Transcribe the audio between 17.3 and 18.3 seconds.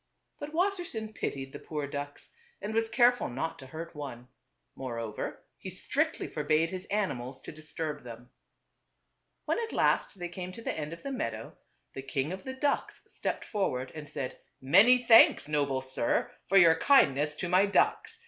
to my ducks.